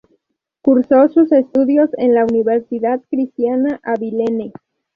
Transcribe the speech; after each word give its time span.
Cursó 0.63 1.09
sus 1.09 1.31
estudios 1.31 1.91
en 1.95 2.15
la 2.15 2.23
Universidad 2.23 3.01
Cristiana 3.11 3.79
Abilene. 3.83 4.51